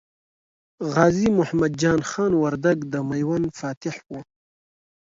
[0.91, 4.13] غازي محمد جان خان وردګ د میوند فاتح و.